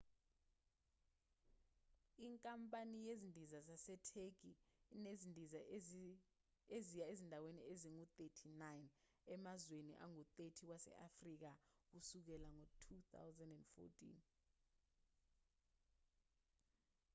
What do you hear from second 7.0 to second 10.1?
ezindaweni ezingu-39 emazweni